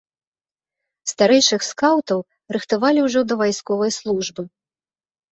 [1.09, 2.19] Старэйшых скаўтаў
[2.57, 4.41] рыхтавалі ўжо да вайсковай службы.